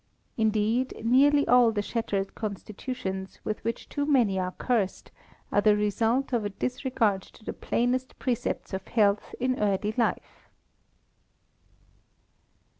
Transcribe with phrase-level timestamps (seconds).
[0.35, 5.11] Indeed, nearly all the shattered constitutions with which too many are cursed,
[5.51, 10.49] are the result of a disregard to the plainest precepts of health in early life.